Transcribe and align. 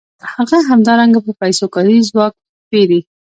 هغه 0.35 0.57
همدارنګه 0.69 1.19
په 1.25 1.31
پیسو 1.41 1.65
کاري 1.73 1.97
ځواک 2.09 2.33
پېري 2.69 2.99